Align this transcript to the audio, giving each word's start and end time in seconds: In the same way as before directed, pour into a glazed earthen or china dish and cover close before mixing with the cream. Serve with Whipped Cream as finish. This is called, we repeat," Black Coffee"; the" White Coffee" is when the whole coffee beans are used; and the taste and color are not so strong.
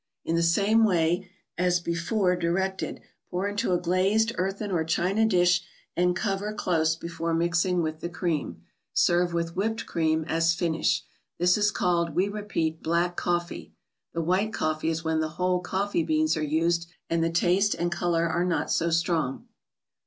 In 0.25 0.35
the 0.35 0.41
same 0.41 0.83
way 0.83 1.29
as 1.59 1.79
before 1.79 2.35
directed, 2.35 3.01
pour 3.29 3.47
into 3.47 3.71
a 3.71 3.79
glazed 3.79 4.31
earthen 4.33 4.71
or 4.71 4.83
china 4.83 5.27
dish 5.27 5.61
and 5.95 6.15
cover 6.15 6.51
close 6.53 6.95
before 6.95 7.35
mixing 7.35 7.83
with 7.83 7.99
the 7.99 8.09
cream. 8.09 8.63
Serve 8.95 9.31
with 9.31 9.55
Whipped 9.55 9.85
Cream 9.85 10.25
as 10.27 10.55
finish. 10.55 11.03
This 11.37 11.55
is 11.55 11.69
called, 11.69 12.15
we 12.15 12.27
repeat," 12.29 12.81
Black 12.81 13.15
Coffee"; 13.15 13.75
the" 14.15 14.21
White 14.23 14.53
Coffee" 14.53 14.89
is 14.89 15.03
when 15.03 15.19
the 15.19 15.29
whole 15.37 15.59
coffee 15.59 16.01
beans 16.01 16.35
are 16.35 16.41
used; 16.41 16.87
and 17.07 17.23
the 17.23 17.29
taste 17.29 17.75
and 17.75 17.91
color 17.91 18.25
are 18.27 18.43
not 18.43 18.71
so 18.71 18.89
strong. 18.89 19.45